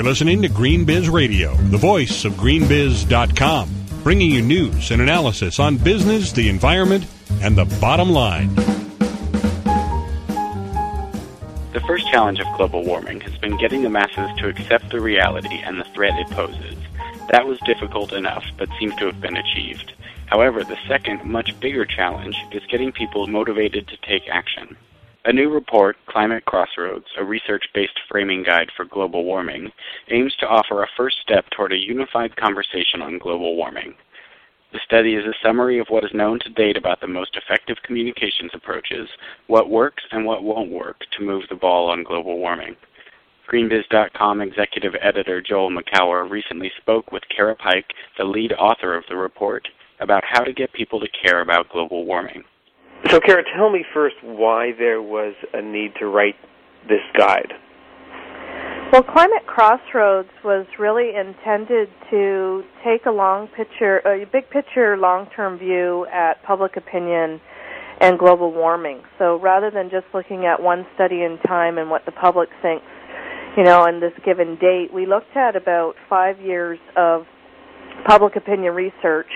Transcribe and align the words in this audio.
You're 0.00 0.08
listening 0.08 0.40
to 0.40 0.48
GreenBiz 0.48 1.12
Radio, 1.12 1.54
the 1.56 1.76
voice 1.76 2.24
of 2.24 2.32
greenbiz.com, 2.32 3.68
bringing 4.02 4.30
you 4.30 4.40
news 4.40 4.90
and 4.92 5.02
analysis 5.02 5.60
on 5.60 5.76
business, 5.76 6.32
the 6.32 6.48
environment, 6.48 7.04
and 7.42 7.54
the 7.54 7.66
bottom 7.82 8.08
line. 8.08 8.48
The 11.74 11.82
first 11.86 12.10
challenge 12.10 12.40
of 12.40 12.46
global 12.56 12.82
warming 12.82 13.20
has 13.20 13.36
been 13.36 13.58
getting 13.58 13.82
the 13.82 13.90
masses 13.90 14.30
to 14.38 14.48
accept 14.48 14.88
the 14.88 15.02
reality 15.02 15.58
and 15.58 15.78
the 15.78 15.84
threat 15.92 16.18
it 16.18 16.30
poses. 16.30 16.78
That 17.28 17.46
was 17.46 17.58
difficult 17.66 18.14
enough, 18.14 18.46
but 18.56 18.70
seems 18.78 18.94
to 18.96 19.04
have 19.04 19.20
been 19.20 19.36
achieved. 19.36 19.92
However, 20.28 20.64
the 20.64 20.78
second, 20.88 21.26
much 21.26 21.60
bigger 21.60 21.84
challenge 21.84 22.36
is 22.52 22.64
getting 22.70 22.90
people 22.90 23.26
motivated 23.26 23.86
to 23.88 23.98
take 23.98 24.30
action. 24.30 24.78
A 25.26 25.32
new 25.34 25.50
report, 25.50 25.96
Climate 26.06 26.46
Crossroads, 26.46 27.04
a 27.18 27.24
research 27.24 27.66
based 27.74 28.00
framing 28.08 28.42
guide 28.42 28.70
for 28.74 28.86
global 28.86 29.24
warming, 29.24 29.70
aims 30.08 30.34
to 30.36 30.48
offer 30.48 30.82
a 30.82 30.88
first 30.96 31.18
step 31.20 31.44
toward 31.50 31.74
a 31.74 31.76
unified 31.76 32.36
conversation 32.36 33.02
on 33.02 33.18
global 33.18 33.54
warming. 33.54 33.94
The 34.72 34.80
study 34.82 35.16
is 35.16 35.26
a 35.26 35.34
summary 35.42 35.78
of 35.78 35.88
what 35.90 36.04
is 36.04 36.14
known 36.14 36.38
to 36.40 36.48
date 36.48 36.78
about 36.78 37.02
the 37.02 37.06
most 37.06 37.36
effective 37.36 37.76
communications 37.82 38.52
approaches, 38.54 39.10
what 39.46 39.68
works 39.68 40.04
and 40.10 40.24
what 40.24 40.42
won't 40.42 40.70
work 40.70 41.02
to 41.18 41.24
move 41.24 41.44
the 41.50 41.54
ball 41.54 41.90
on 41.90 42.02
global 42.02 42.38
warming. 42.38 42.74
GreenBiz.com 43.52 44.40
executive 44.40 44.94
editor 45.02 45.42
Joel 45.42 45.70
Makower 45.70 46.30
recently 46.30 46.72
spoke 46.80 47.12
with 47.12 47.28
Cara 47.28 47.56
Pike, 47.56 47.92
the 48.16 48.24
lead 48.24 48.54
author 48.54 48.96
of 48.96 49.04
the 49.10 49.16
report, 49.16 49.68
about 50.00 50.24
how 50.24 50.44
to 50.44 50.52
get 50.54 50.72
people 50.72 50.98
to 50.98 51.08
care 51.22 51.42
about 51.42 51.68
global 51.68 52.06
warming. 52.06 52.42
So, 53.08 53.18
Cara, 53.18 53.42
tell 53.56 53.70
me 53.70 53.84
first 53.94 54.16
why 54.22 54.72
there 54.78 55.02
was 55.02 55.34
a 55.52 55.62
need 55.62 55.94
to 56.00 56.06
write 56.06 56.36
this 56.88 57.00
guide. 57.16 57.52
Well, 58.92 59.02
Climate 59.04 59.46
Crossroads 59.46 60.30
was 60.44 60.66
really 60.78 61.12
intended 61.14 61.88
to 62.10 62.64
take 62.84 63.06
a 63.06 63.10
long 63.10 63.46
picture, 63.56 63.98
a 63.98 64.26
big 64.32 64.50
picture, 64.50 64.96
long-term 64.96 65.58
view 65.58 66.06
at 66.12 66.42
public 66.42 66.76
opinion 66.76 67.40
and 68.00 68.18
global 68.18 68.52
warming. 68.52 69.02
So 69.18 69.38
rather 69.38 69.70
than 69.70 69.90
just 69.90 70.06
looking 70.12 70.44
at 70.46 70.60
one 70.60 70.86
study 70.94 71.22
in 71.22 71.38
time 71.46 71.78
and 71.78 71.88
what 71.88 72.04
the 72.04 72.12
public 72.12 72.48
thinks, 72.62 72.84
you 73.56 73.62
know, 73.62 73.82
on 73.82 74.00
this 74.00 74.12
given 74.24 74.56
date, 74.60 74.92
we 74.92 75.06
looked 75.06 75.36
at 75.36 75.54
about 75.54 75.94
five 76.08 76.40
years 76.40 76.78
of 76.96 77.26
public 78.06 78.36
opinion 78.36 78.74
research 78.74 79.30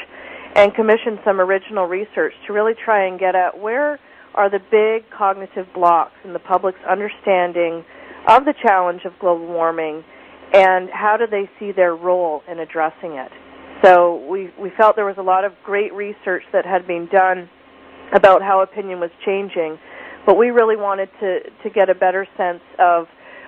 and 0.54 0.74
commissioned 0.74 1.18
some 1.24 1.40
original 1.40 1.86
research 1.86 2.32
to 2.46 2.52
really 2.52 2.74
try 2.84 3.06
and 3.06 3.18
get 3.18 3.34
at 3.34 3.58
where 3.58 3.98
are 4.34 4.50
the 4.50 4.60
big 4.70 5.08
cognitive 5.10 5.66
blocks 5.74 6.14
in 6.24 6.32
the 6.32 6.38
public's 6.38 6.80
understanding 6.88 7.84
of 8.28 8.44
the 8.44 8.54
challenge 8.62 9.02
of 9.04 9.12
global 9.20 9.46
warming 9.46 10.02
and 10.52 10.88
how 10.90 11.16
do 11.16 11.26
they 11.26 11.48
see 11.58 11.72
their 11.72 11.94
role 11.94 12.42
in 12.50 12.58
addressing 12.60 13.12
it. 13.12 13.30
So 13.82 14.24
we, 14.30 14.50
we 14.60 14.70
felt 14.76 14.96
there 14.96 15.04
was 15.04 15.18
a 15.18 15.22
lot 15.22 15.44
of 15.44 15.52
great 15.64 15.92
research 15.92 16.42
that 16.52 16.64
had 16.64 16.86
been 16.86 17.08
done 17.10 17.50
about 18.14 18.40
how 18.40 18.62
opinion 18.62 19.00
was 19.00 19.10
changing, 19.26 19.78
but 20.24 20.36
we 20.38 20.48
really 20.48 20.76
wanted 20.76 21.08
to, 21.20 21.40
to 21.62 21.70
get 21.70 21.90
a 21.90 21.94
better 21.94 22.26
sense 22.36 22.62
of 22.78 23.06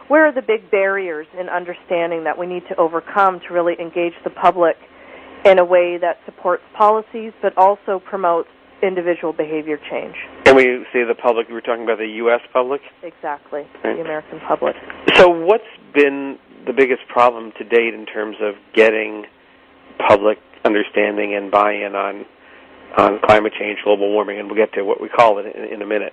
where 0.08 0.26
are 0.26 0.32
the 0.32 0.42
big 0.42 0.70
barriers 0.70 1.26
in 1.38 1.48
understanding 1.48 2.24
that 2.24 2.38
we 2.38 2.46
need 2.46 2.62
to 2.68 2.76
overcome 2.76 3.40
to 3.48 3.54
really 3.54 3.74
engage 3.80 4.14
the 4.24 4.30
public 4.30 4.76
in 5.46 5.58
a 5.58 5.64
way 5.64 5.96
that 5.98 6.18
supports 6.26 6.62
policies 6.76 7.32
but 7.40 7.56
also 7.56 8.00
promotes 8.00 8.48
individual 8.82 9.32
behavior 9.32 9.78
change. 9.90 10.14
And 10.44 10.56
when 10.56 10.66
you 10.66 10.84
say 10.92 11.04
the 11.04 11.14
public, 11.14 11.46
we're 11.48 11.60
talking 11.60 11.84
about 11.84 11.98
the 11.98 12.12
U.S. 12.26 12.40
public? 12.52 12.80
Exactly, 13.02 13.62
right. 13.82 13.96
the 13.96 14.02
American 14.02 14.40
public. 14.46 14.76
So, 15.14 15.28
what's 15.28 15.64
been 15.94 16.38
the 16.66 16.72
biggest 16.72 17.06
problem 17.08 17.52
to 17.58 17.64
date 17.64 17.94
in 17.94 18.06
terms 18.06 18.36
of 18.40 18.54
getting 18.74 19.24
public 20.08 20.38
understanding 20.64 21.34
and 21.34 21.50
buy 21.50 21.72
in 21.72 21.94
on, 21.94 22.26
on 22.98 23.20
climate 23.24 23.52
change, 23.58 23.78
global 23.84 24.10
warming? 24.12 24.38
And 24.38 24.48
we'll 24.48 24.58
get 24.58 24.74
to 24.74 24.82
what 24.82 25.00
we 25.00 25.08
call 25.08 25.38
it 25.38 25.46
in, 25.46 25.74
in 25.74 25.82
a 25.82 25.86
minute. 25.86 26.12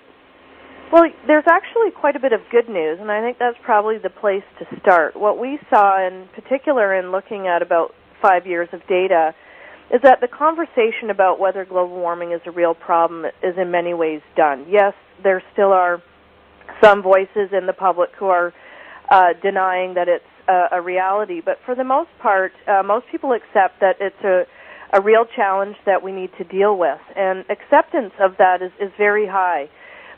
Well, 0.92 1.10
there's 1.26 1.46
actually 1.50 1.90
quite 1.90 2.16
a 2.16 2.20
bit 2.20 2.34
of 2.34 2.42
good 2.52 2.70
news, 2.70 3.00
and 3.02 3.12
I 3.12 3.20
think 3.22 3.40
that's 3.40 3.58
probably 3.64 3.98
the 3.98 4.12
place 4.12 4.44
to 4.60 4.80
start. 4.80 5.16
What 5.16 5.40
we 5.40 5.58
saw, 5.70 6.06
in 6.06 6.30
particular, 6.36 6.94
in 6.94 7.12
looking 7.12 7.48
at 7.48 7.64
about 7.64 7.96
five 8.28 8.44
years 8.48 8.70
of 8.72 8.82
data, 8.88 9.36
is 9.94 10.02
that 10.08 10.20
the 10.22 10.28
conversation 10.28 11.08
about 11.12 11.36
whether 11.40 11.66
global 11.66 11.98
warming 12.06 12.32
is 12.32 12.42
a 12.46 12.52
real 12.52 12.74
problem 12.74 13.26
is 13.26 13.56
in 13.58 13.70
many 13.70 13.94
ways 13.94 14.22
done. 14.36 14.66
Yes, 14.70 14.94
there 15.22 15.44
still 15.52 15.74
are 15.74 16.02
some 16.82 17.04
voices 17.04 17.48
in 17.52 17.68
the 17.68 17.78
public 17.88 18.10
who 18.18 18.28
are 18.28 18.54
uh, 19.12 19.34
denying 19.42 19.96
that 19.96 20.08
it's 20.08 20.34
a, 20.48 20.78
a 20.78 20.82
reality, 20.82 21.42
but 21.44 21.58
for 21.66 21.76
the 21.76 21.84
most 21.84 22.10
part, 22.20 22.54
uh, 22.68 22.82
most 22.84 23.06
people 23.12 23.34
accept 23.34 23.82
that 23.82 23.96
it's 24.00 24.24
a 24.24 24.38
a 24.94 25.02
real 25.02 25.26
challenge 25.36 25.76
that 25.88 26.04
we 26.04 26.12
need 26.12 26.30
to 26.38 26.44
deal 26.44 26.78
with, 26.78 27.00
and 27.16 27.44
acceptance 27.50 28.14
of 28.20 28.38
that 28.38 28.62
is, 28.62 28.72
is 28.80 28.92
very 28.96 29.26
high. 29.26 29.68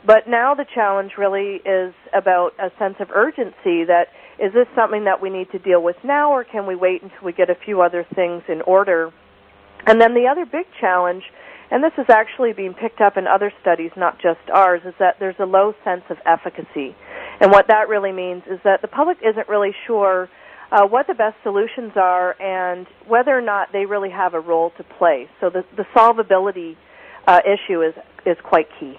But 0.04 0.28
now 0.28 0.54
the 0.54 0.66
challenge 0.72 1.12
really 1.16 1.62
is 1.64 1.94
about 2.12 2.52
a 2.60 2.70
sense 2.78 2.96
of 3.00 3.10
urgency 3.10 3.84
that 3.84 4.08
is 4.38 4.52
this 4.52 4.66
something 4.74 5.04
that 5.04 5.20
we 5.20 5.30
need 5.30 5.50
to 5.52 5.58
deal 5.58 5.82
with 5.82 5.96
now, 6.04 6.32
or 6.32 6.44
can 6.44 6.66
we 6.66 6.74
wait 6.76 7.02
until 7.02 7.24
we 7.24 7.32
get 7.32 7.50
a 7.50 7.56
few 7.64 7.80
other 7.80 8.06
things 8.14 8.42
in 8.48 8.62
order 8.62 9.12
and 9.86 10.00
then 10.00 10.14
the 10.14 10.26
other 10.26 10.44
big 10.44 10.66
challenge, 10.80 11.22
and 11.70 11.82
this 11.82 11.92
is 11.96 12.06
actually 12.08 12.52
being 12.52 12.74
picked 12.74 13.00
up 13.00 13.16
in 13.16 13.26
other 13.26 13.52
studies, 13.60 13.92
not 13.96 14.16
just 14.20 14.40
ours, 14.52 14.82
is 14.84 14.94
that 14.98 15.16
there's 15.20 15.36
a 15.38 15.44
low 15.44 15.74
sense 15.84 16.02
of 16.10 16.16
efficacy. 16.26 16.94
And 17.40 17.52
what 17.52 17.68
that 17.68 17.88
really 17.88 18.12
means 18.12 18.42
is 18.50 18.58
that 18.64 18.82
the 18.82 18.88
public 18.88 19.18
isn't 19.24 19.48
really 19.48 19.72
sure 19.86 20.28
uh, 20.72 20.86
what 20.86 21.06
the 21.06 21.14
best 21.14 21.36
solutions 21.44 21.92
are 21.94 22.40
and 22.42 22.86
whether 23.06 23.36
or 23.36 23.40
not 23.40 23.68
they 23.72 23.86
really 23.86 24.10
have 24.10 24.34
a 24.34 24.40
role 24.40 24.72
to 24.76 24.84
play. 24.98 25.28
So 25.40 25.50
the, 25.50 25.64
the 25.76 25.84
solvability 25.94 26.76
uh, 27.26 27.40
issue 27.44 27.82
is, 27.82 27.94
is 28.24 28.36
quite 28.42 28.66
key. 28.80 28.98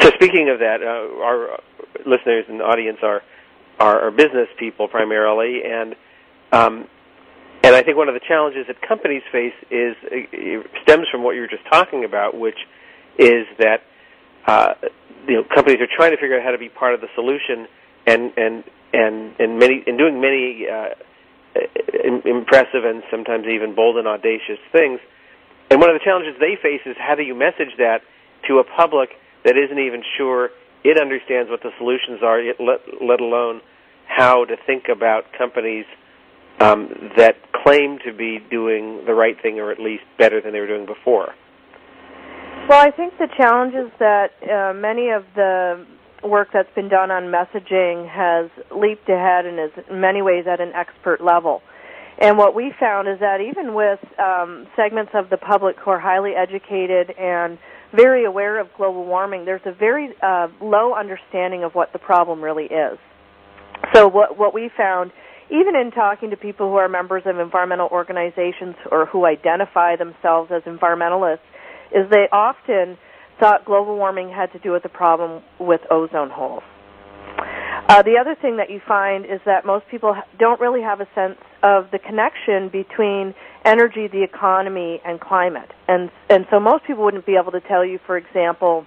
So 0.00 0.10
speaking 0.10 0.50
of 0.50 0.58
that, 0.58 0.82
uh, 0.82 1.24
our 1.24 1.58
listeners 2.04 2.44
and 2.48 2.60
audience 2.60 2.98
are, 3.02 3.22
are, 3.82 4.06
are 4.06 4.10
business 4.12 4.48
people 4.58 4.86
primarily, 4.86 5.62
and 5.64 5.96
um, 6.52 6.86
and 7.64 7.74
I 7.74 7.82
think 7.82 7.96
one 7.96 8.08
of 8.08 8.14
the 8.14 8.20
challenges 8.26 8.66
that 8.68 8.80
companies 8.80 9.22
face 9.32 9.54
is 9.70 9.96
uh, 10.06 10.62
stems 10.82 11.06
from 11.10 11.22
what 11.24 11.34
you 11.34 11.42
were 11.42 11.48
just 11.48 11.66
talking 11.70 12.04
about, 12.04 12.38
which 12.38 12.58
is 13.18 13.46
that 13.58 13.82
uh, 14.46 14.74
you 15.26 15.34
know 15.34 15.44
companies 15.52 15.80
are 15.80 15.90
trying 15.90 16.12
to 16.12 16.16
figure 16.16 16.38
out 16.38 16.44
how 16.44 16.52
to 16.52 16.58
be 16.58 16.68
part 16.68 16.94
of 16.94 17.00
the 17.00 17.08
solution, 17.14 17.66
and 18.06 18.32
and 18.36 18.64
and 18.92 19.34
and 19.40 19.58
many 19.58 19.82
and 19.86 19.98
doing 19.98 20.20
many 20.20 20.66
uh, 20.70 20.94
impressive 22.24 22.84
and 22.84 23.02
sometimes 23.10 23.46
even 23.46 23.74
bold 23.74 23.96
and 23.96 24.06
audacious 24.06 24.62
things. 24.70 25.00
And 25.70 25.80
one 25.80 25.90
of 25.90 25.98
the 25.98 26.04
challenges 26.04 26.38
they 26.38 26.54
face 26.60 26.82
is 26.86 26.94
how 26.98 27.16
do 27.16 27.22
you 27.22 27.34
message 27.34 27.74
that 27.78 28.02
to 28.46 28.58
a 28.58 28.64
public 28.64 29.10
that 29.44 29.56
isn't 29.56 29.78
even 29.78 30.02
sure 30.16 30.50
it 30.84 31.00
understands 31.00 31.50
what 31.50 31.62
the 31.62 31.70
solutions 31.78 32.22
are, 32.22 32.42
let, 32.58 32.80
let 33.00 33.20
alone 33.20 33.60
how 34.16 34.44
to 34.44 34.56
think 34.66 34.84
about 34.88 35.24
companies 35.36 35.86
um, 36.60 36.88
that 37.16 37.36
claim 37.64 37.98
to 38.04 38.12
be 38.12 38.38
doing 38.50 39.04
the 39.06 39.14
right 39.14 39.40
thing 39.40 39.58
or 39.58 39.70
at 39.70 39.80
least 39.80 40.04
better 40.18 40.40
than 40.40 40.52
they 40.52 40.60
were 40.60 40.66
doing 40.66 40.86
before? 40.86 41.34
Well, 42.68 42.80
I 42.80 42.90
think 42.90 43.14
the 43.18 43.28
challenge 43.36 43.74
is 43.74 43.90
that 43.98 44.30
uh, 44.42 44.72
many 44.74 45.10
of 45.10 45.24
the 45.34 45.84
work 46.22 46.48
that's 46.52 46.72
been 46.74 46.88
done 46.88 47.10
on 47.10 47.24
messaging 47.24 48.08
has 48.08 48.50
leaped 48.70 49.08
ahead 49.08 49.46
and 49.46 49.58
is 49.58 49.84
in 49.90 50.00
many 50.00 50.22
ways 50.22 50.44
at 50.46 50.60
an 50.60 50.72
expert 50.72 51.20
level. 51.20 51.62
And 52.18 52.38
what 52.38 52.54
we 52.54 52.72
found 52.78 53.08
is 53.08 53.18
that 53.18 53.40
even 53.40 53.74
with 53.74 53.98
um, 54.20 54.68
segments 54.76 55.10
of 55.14 55.30
the 55.30 55.38
public 55.38 55.76
who 55.78 55.90
are 55.90 55.98
highly 55.98 56.32
educated 56.36 57.10
and 57.18 57.58
very 57.92 58.24
aware 58.24 58.60
of 58.60 58.68
global 58.76 59.04
warming, 59.04 59.44
there's 59.44 59.66
a 59.66 59.72
very 59.72 60.10
uh, 60.22 60.48
low 60.60 60.94
understanding 60.94 61.64
of 61.64 61.74
what 61.74 61.92
the 61.92 61.98
problem 61.98 62.40
really 62.40 62.66
is. 62.66 62.98
So 63.94 64.08
what 64.08 64.38
what 64.38 64.54
we 64.54 64.70
found 64.76 65.12
even 65.52 65.76
in 65.76 65.90
talking 65.90 66.30
to 66.30 66.36
people 66.36 66.70
who 66.70 66.76
are 66.76 66.88
members 66.88 67.24
of 67.26 67.38
environmental 67.38 67.88
organizations 67.92 68.74
or 68.90 69.04
who 69.06 69.26
identify 69.26 69.96
themselves 69.96 70.50
as 70.50 70.62
environmentalists, 70.62 71.44
is 71.94 72.08
they 72.10 72.26
often 72.32 72.96
thought 73.38 73.64
global 73.66 73.96
warming 73.96 74.30
had 74.30 74.50
to 74.52 74.58
do 74.60 74.72
with 74.72 74.82
the 74.82 74.88
problem 74.88 75.42
with 75.60 75.82
ozone 75.90 76.30
holes. 76.30 76.62
Uh, 77.88 78.02
the 78.02 78.16
other 78.18 78.34
thing 78.40 78.56
that 78.56 78.70
you 78.70 78.80
find 78.86 79.26
is 79.26 79.40
that 79.44 79.66
most 79.66 79.84
people 79.90 80.16
don't 80.38 80.60
really 80.60 80.80
have 80.80 81.00
a 81.00 81.08
sense 81.14 81.38
of 81.62 81.90
the 81.90 81.98
connection 81.98 82.70
between 82.70 83.34
energy, 83.66 84.08
the 84.08 84.22
economy, 84.22 85.00
and 85.04 85.20
climate. 85.20 85.70
And 85.88 86.10
and 86.30 86.46
so 86.50 86.60
most 86.60 86.84
people 86.86 87.04
wouldn't 87.04 87.26
be 87.26 87.36
able 87.36 87.52
to 87.52 87.60
tell 87.60 87.84
you, 87.84 87.98
for 88.06 88.16
example, 88.16 88.86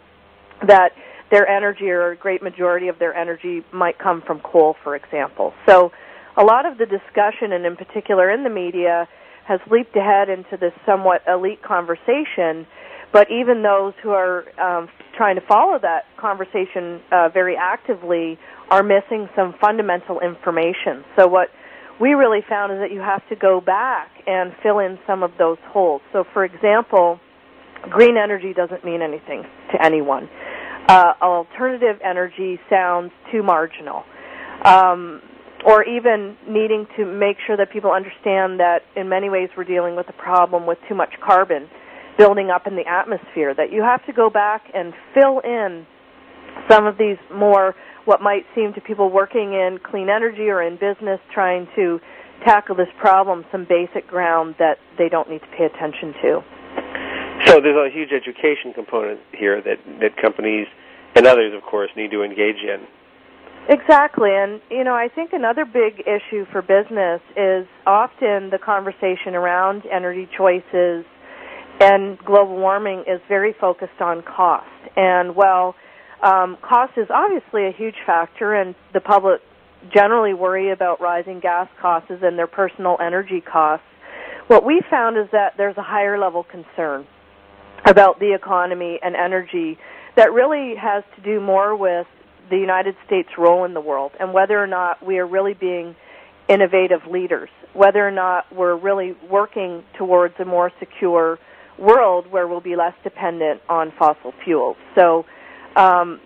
that 0.65 0.93
their 1.31 1.47
energy 1.47 1.89
or 1.89 2.11
a 2.11 2.15
great 2.15 2.41
majority 2.43 2.87
of 2.87 2.99
their 2.99 3.13
energy 3.13 3.63
might 3.73 3.97
come 3.97 4.21
from 4.25 4.39
coal, 4.41 4.75
for 4.83 4.95
example. 4.95 5.53
So 5.67 5.91
a 6.37 6.43
lot 6.43 6.65
of 6.65 6.77
the 6.77 6.85
discussion, 6.85 7.51
and 7.51 7.65
in 7.65 7.75
particular 7.75 8.29
in 8.29 8.43
the 8.43 8.49
media, 8.49 9.07
has 9.47 9.59
leaped 9.69 9.95
ahead 9.95 10.29
into 10.29 10.57
this 10.57 10.73
somewhat 10.85 11.21
elite 11.27 11.61
conversation. 11.63 12.67
But 13.13 13.27
even 13.31 13.63
those 13.63 13.93
who 14.03 14.09
are 14.09 14.43
um, 14.59 14.89
trying 15.15 15.35
to 15.35 15.41
follow 15.47 15.79
that 15.81 16.05
conversation 16.17 17.01
uh, 17.11 17.29
very 17.29 17.55
actively 17.55 18.37
are 18.69 18.83
missing 18.83 19.29
some 19.35 19.53
fundamental 19.61 20.19
information. 20.19 21.05
So 21.17 21.27
what 21.27 21.49
we 22.01 22.13
really 22.13 22.41
found 22.47 22.73
is 22.73 22.79
that 22.79 22.91
you 22.91 22.99
have 22.99 23.25
to 23.29 23.35
go 23.35 23.61
back 23.61 24.09
and 24.27 24.53
fill 24.61 24.79
in 24.79 24.99
some 25.07 25.23
of 25.23 25.31
those 25.37 25.57
holes. 25.67 26.01
So, 26.11 26.25
for 26.33 26.43
example, 26.43 27.19
green 27.89 28.17
energy 28.17 28.53
doesn't 28.53 28.83
mean 28.83 29.01
anything 29.01 29.43
to 29.71 29.85
anyone. 29.85 30.27
Uh, 30.87 31.13
alternative 31.21 31.99
energy 32.03 32.59
sounds 32.69 33.11
too 33.31 33.41
marginal. 33.41 34.03
Um, 34.63 35.21
or 35.65 35.83
even 35.83 36.37
needing 36.47 36.85
to 36.95 37.05
make 37.05 37.37
sure 37.45 37.57
that 37.57 37.71
people 37.71 37.91
understand 37.91 38.59
that 38.59 38.81
in 38.95 39.09
many 39.09 39.29
ways 39.29 39.49
we're 39.57 39.63
dealing 39.63 39.95
with 39.95 40.07
a 40.09 40.13
problem 40.13 40.67
with 40.67 40.77
too 40.87 40.93
much 40.93 41.13
carbon 41.25 41.67
building 42.17 42.49
up 42.49 42.67
in 42.67 42.75
the 42.75 42.87
atmosphere, 42.87 43.53
that 43.55 43.71
you 43.71 43.81
have 43.81 44.05
to 44.05 44.13
go 44.13 44.29
back 44.29 44.63
and 44.73 44.93
fill 45.13 45.39
in 45.39 45.85
some 46.69 46.85
of 46.85 46.97
these 46.97 47.17
more 47.33 47.75
what 48.05 48.21
might 48.21 48.45
seem 48.53 48.73
to 48.73 48.81
people 48.81 49.11
working 49.11 49.53
in 49.53 49.79
clean 49.83 50.07
energy 50.09 50.49
or 50.49 50.61
in 50.61 50.75
business 50.75 51.19
trying 51.33 51.67
to 51.75 51.99
tackle 52.45 52.75
this 52.75 52.87
problem 52.99 53.43
some 53.51 53.65
basic 53.67 54.07
ground 54.07 54.55
that 54.59 54.77
they 54.97 55.09
don't 55.09 55.29
need 55.29 55.41
to 55.41 55.47
pay 55.57 55.65
attention 55.65 56.13
to. 56.21 56.41
So 57.45 57.61
there's 57.61 57.77
a 57.77 57.93
huge 57.93 58.09
education 58.11 58.73
component 58.73 59.19
here 59.31 59.61
that, 59.61 59.77
that 60.01 60.17
companies 60.17 60.67
and 61.15 61.27
others, 61.27 61.53
of 61.55 61.61
course, 61.63 61.91
need 61.95 62.11
to 62.11 62.23
engage 62.23 62.61
in. 62.63 62.85
Exactly. 63.69 64.29
And, 64.31 64.61
you 64.69 64.83
know, 64.83 64.93
I 64.93 65.09
think 65.13 65.33
another 65.33 65.65
big 65.65 66.01
issue 66.01 66.45
for 66.51 66.61
business 66.61 67.21
is 67.37 67.67
often 67.85 68.49
the 68.49 68.59
conversation 68.63 69.35
around 69.35 69.83
energy 69.91 70.27
choices 70.37 71.05
and 71.79 72.17
global 72.19 72.55
warming 72.55 73.01
is 73.01 73.19
very 73.27 73.53
focused 73.59 74.01
on 74.01 74.23
cost. 74.23 74.69
And 74.95 75.35
while 75.35 75.75
um, 76.23 76.57
cost 76.61 76.93
is 76.97 77.07
obviously 77.13 77.67
a 77.67 77.71
huge 77.71 77.95
factor, 78.05 78.53
and 78.53 78.75
the 78.93 79.01
public 79.01 79.41
generally 79.93 80.33
worry 80.33 80.71
about 80.71 81.01
rising 81.01 81.39
gas 81.39 81.67
costs 81.81 82.09
and 82.09 82.37
their 82.37 82.47
personal 82.47 82.97
energy 83.01 83.41
costs, 83.41 83.85
what 84.47 84.63
we 84.65 84.81
found 84.89 85.17
is 85.17 85.25
that 85.31 85.53
there's 85.57 85.77
a 85.77 85.83
higher 85.83 86.17
level 86.17 86.43
concern 86.43 87.05
about 87.85 88.19
the 88.19 88.33
economy 88.33 88.99
and 89.01 89.15
energy 89.15 89.77
that 90.15 90.31
really 90.31 90.75
has 90.75 91.03
to 91.15 91.21
do 91.21 91.39
more 91.39 91.75
with 91.75 92.07
the 92.49 92.57
United 92.57 92.95
States' 93.05 93.29
role 93.37 93.65
in 93.65 93.73
the 93.73 93.81
world 93.81 94.11
and 94.19 94.33
whether 94.33 94.61
or 94.61 94.67
not 94.67 95.05
we 95.05 95.17
are 95.17 95.27
really 95.27 95.53
being 95.53 95.95
innovative 96.47 97.01
leaders, 97.09 97.49
whether 97.73 98.07
or 98.07 98.11
not 98.11 98.45
we're 98.55 98.75
really 98.75 99.15
working 99.29 99.83
towards 99.97 100.35
a 100.39 100.45
more 100.45 100.71
secure 100.79 101.39
world 101.77 102.31
where 102.31 102.47
we'll 102.47 102.61
be 102.61 102.75
less 102.75 102.93
dependent 103.03 103.61
on 103.67 103.91
fossil 103.97 104.33
fuels. 104.43 104.77
So, 104.95 105.25
um, 105.75 106.21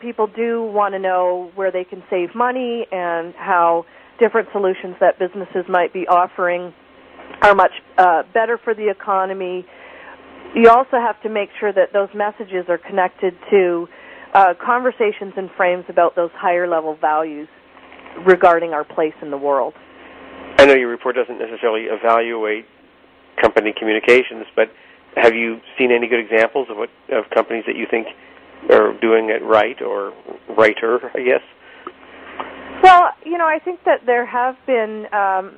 people 0.00 0.26
do 0.26 0.64
want 0.64 0.94
to 0.94 0.98
know 0.98 1.52
where 1.54 1.70
they 1.70 1.84
can 1.84 2.02
save 2.10 2.34
money 2.34 2.86
and 2.90 3.34
how 3.34 3.84
different 4.18 4.48
solutions 4.52 4.96
that 5.00 5.18
businesses 5.18 5.64
might 5.68 5.92
be 5.92 6.08
offering 6.08 6.72
are 7.42 7.54
much 7.54 7.72
uh, 7.98 8.22
better 8.34 8.58
for 8.58 8.74
the 8.74 8.90
economy. 8.90 9.64
You 10.54 10.68
also 10.70 10.98
have 10.98 11.20
to 11.22 11.28
make 11.28 11.50
sure 11.58 11.72
that 11.72 11.92
those 11.92 12.08
messages 12.14 12.66
are 12.68 12.78
connected 12.78 13.34
to 13.50 13.86
uh, 14.34 14.54
conversations 14.64 15.34
and 15.36 15.50
frames 15.56 15.84
about 15.88 16.16
those 16.16 16.30
higher 16.34 16.68
level 16.68 16.96
values 17.00 17.48
regarding 18.26 18.72
our 18.72 18.84
place 18.84 19.14
in 19.22 19.30
the 19.30 19.38
world. 19.38 19.74
I 20.58 20.66
know 20.66 20.74
your 20.74 20.88
report 20.88 21.16
doesn't 21.16 21.38
necessarily 21.38 21.84
evaluate 21.84 22.66
company 23.40 23.72
communications, 23.76 24.46
but 24.54 24.70
have 25.16 25.34
you 25.34 25.60
seen 25.78 25.90
any 25.92 26.08
good 26.08 26.20
examples 26.20 26.68
of 26.70 26.76
what 26.76 26.90
of 27.10 27.30
companies 27.30 27.64
that 27.66 27.76
you 27.76 27.86
think 27.90 28.08
are 28.70 28.92
doing 29.00 29.30
it 29.30 29.42
right 29.42 29.80
or 29.80 30.12
righter? 30.56 31.10
I 31.14 31.22
guess. 31.22 31.42
Well, 32.82 33.10
you 33.24 33.38
know, 33.38 33.46
I 33.46 33.58
think 33.58 33.80
that 33.84 34.06
there 34.06 34.26
have 34.26 34.56
been 34.66 35.06
um, 35.12 35.56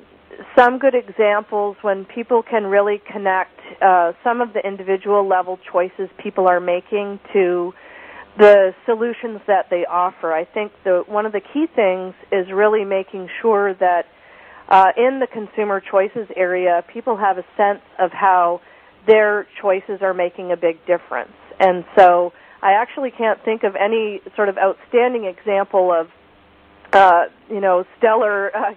some 0.55 0.79
good 0.79 0.95
examples 0.95 1.77
when 1.81 2.05
people 2.05 2.43
can 2.43 2.65
really 2.65 3.01
connect 3.11 3.59
uh, 3.81 4.13
some 4.23 4.41
of 4.41 4.53
the 4.53 4.65
individual 4.65 5.27
level 5.27 5.59
choices 5.71 6.09
people 6.17 6.47
are 6.47 6.59
making 6.59 7.19
to 7.33 7.73
the 8.37 8.73
solutions 8.85 9.41
that 9.47 9.69
they 9.69 9.85
offer. 9.85 10.33
I 10.33 10.45
think 10.45 10.71
the 10.83 11.03
one 11.07 11.25
of 11.25 11.31
the 11.31 11.41
key 11.41 11.67
things 11.75 12.15
is 12.31 12.51
really 12.51 12.83
making 12.83 13.29
sure 13.41 13.73
that 13.75 14.05
uh, 14.69 14.91
in 14.97 15.19
the 15.19 15.27
consumer 15.27 15.81
choices 15.81 16.27
area, 16.35 16.83
people 16.91 17.17
have 17.17 17.37
a 17.37 17.45
sense 17.55 17.81
of 17.99 18.11
how 18.11 18.61
their 19.05 19.47
choices 19.61 20.01
are 20.01 20.13
making 20.13 20.51
a 20.51 20.57
big 20.57 20.83
difference. 20.85 21.33
And 21.59 21.83
so 21.97 22.33
I 22.61 22.73
actually 22.73 23.11
can't 23.11 23.43
think 23.43 23.63
of 23.63 23.75
any 23.75 24.21
sort 24.35 24.49
of 24.49 24.57
outstanding 24.57 25.25
example 25.25 25.91
of, 25.91 26.09
uh, 26.93 27.25
you 27.49 27.59
know, 27.59 27.85
stellar 27.97 28.55
uh, 28.55 28.73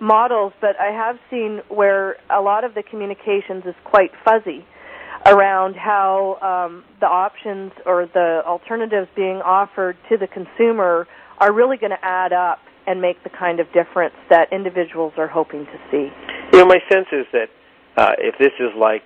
models, 0.00 0.52
but 0.60 0.78
I 0.80 0.92
have 0.92 1.18
seen 1.30 1.60
where 1.68 2.16
a 2.30 2.40
lot 2.40 2.64
of 2.64 2.74
the 2.74 2.82
communications 2.82 3.64
is 3.66 3.74
quite 3.84 4.10
fuzzy 4.24 4.64
around 5.26 5.74
how 5.74 6.38
um, 6.40 6.84
the 7.00 7.06
options 7.06 7.72
or 7.84 8.06
the 8.06 8.42
alternatives 8.46 9.08
being 9.16 9.42
offered 9.44 9.96
to 10.08 10.16
the 10.16 10.26
consumer 10.26 11.06
are 11.38 11.52
really 11.52 11.76
going 11.76 11.90
to 11.90 12.04
add 12.04 12.32
up 12.32 12.60
and 12.86 13.02
make 13.02 13.22
the 13.22 13.30
kind 13.30 13.60
of 13.60 13.66
difference 13.72 14.14
that 14.30 14.52
individuals 14.52 15.12
are 15.18 15.28
hoping 15.28 15.66
to 15.66 15.78
see. 15.90 16.08
You 16.52 16.60
know, 16.60 16.66
my 16.66 16.78
sense 16.90 17.06
is 17.12 17.26
that 17.32 17.48
uh, 17.96 18.12
if 18.18 18.38
this 18.38 18.52
is 18.58 18.70
like 18.76 19.02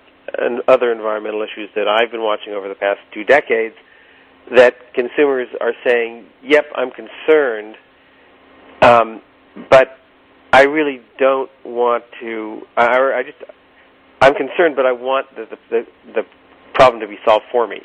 other 0.68 0.92
environmental 0.92 1.42
issues 1.42 1.68
that 1.74 1.88
I've 1.88 2.10
been 2.10 2.22
watching 2.22 2.52
over 2.52 2.68
the 2.68 2.74
past 2.74 3.00
two 3.12 3.24
decades, 3.24 3.74
that 4.54 4.94
consumers 4.94 5.48
are 5.60 5.72
saying, 5.84 6.26
"Yep, 6.42 6.66
I'm 6.74 6.90
concerned, 6.90 7.76
um, 8.82 9.20
but 9.70 9.98
I 10.52 10.64
really 10.64 11.00
don't 11.18 11.50
want 11.64 12.04
to. 12.20 12.62
I, 12.76 12.86
I 12.86 13.22
just 13.24 13.38
I'm 14.20 14.34
concerned, 14.34 14.76
but 14.76 14.86
I 14.86 14.92
want 14.92 15.26
the, 15.34 15.46
the, 15.70 15.86
the 16.14 16.22
problem 16.74 17.00
to 17.00 17.08
be 17.08 17.18
solved 17.24 17.46
for 17.50 17.66
me. 17.66 17.80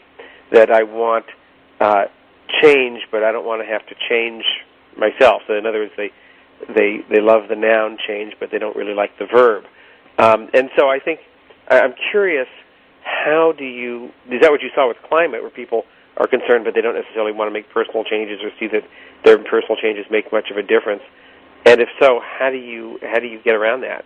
That 0.52 0.70
I 0.72 0.84
want 0.84 1.26
uh, 1.80 2.06
change, 2.62 3.02
but 3.12 3.24
I 3.24 3.32
don't 3.32 3.46
want 3.46 3.62
to 3.62 3.68
have 3.68 3.86
to 3.88 3.96
change 4.10 4.44
myself. 4.98 5.42
So 5.48 5.54
in 5.54 5.66
other 5.66 5.80
words, 5.80 5.94
they 5.98 6.12
they 6.68 7.00
they 7.10 7.22
love 7.22 7.50
the 7.50 7.56
noun 7.56 7.98
change, 8.06 8.34
but 8.40 8.50
they 8.52 8.60
don't 8.60 8.76
really 8.76 8.94
like 8.94 9.18
the 9.18 9.26
verb. 9.26 9.64
Um, 10.18 10.50
and 10.54 10.70
so 10.78 10.90
I 10.90 11.00
think 11.00 11.20
I'm 11.70 11.94
curious. 12.12 12.48
How 13.04 13.54
do 13.58 13.64
you? 13.64 14.12
Is 14.30 14.42
that 14.42 14.52
what 14.52 14.62
you 14.62 14.70
saw 14.76 14.88
with 14.88 14.98
climate, 15.08 15.42
where 15.42 15.52
people 15.52 15.84
are 16.18 16.28
concerned, 16.28 16.66
but 16.66 16.74
they 16.74 16.82
don't 16.82 16.96
necessarily 16.96 17.32
want 17.32 17.48
to 17.48 17.54
make 17.54 17.70
personal 17.70 18.04
changes 18.04 18.40
or 18.44 18.52
see 18.60 18.68
that 18.68 18.84
their 19.24 19.38
personal 19.38 19.78
changes 19.82 20.06
make 20.12 20.32
much 20.32 20.50
of 20.52 20.58
a 20.58 20.64
difference? 20.64 21.04
And 21.68 21.82
if 21.82 21.90
so, 22.00 22.22
how 22.24 22.50
do 22.50 22.56
you 22.56 22.98
how 23.02 23.20
do 23.20 23.28
you 23.28 23.42
get 23.44 23.54
around 23.54 23.82
that? 23.82 24.06